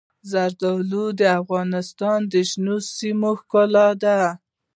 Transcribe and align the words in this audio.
زردالو 0.31 1.05
د 1.19 1.21
افغانستان 1.41 2.19
د 2.31 2.33
شنو 2.49 2.75
سیمو 2.95 3.31
ښکلا 3.39 3.87
ده. 4.03 4.19